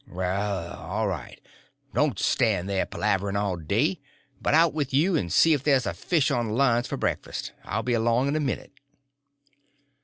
[0.09, 1.39] "Well, all right.
[1.93, 3.99] Don't stand there palavering all day,
[4.41, 7.51] but out with you and see if there's a fish on the lines for breakfast.
[7.63, 8.71] I'll be along in a minute."